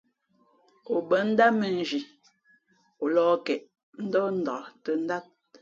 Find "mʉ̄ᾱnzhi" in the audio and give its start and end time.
1.59-1.99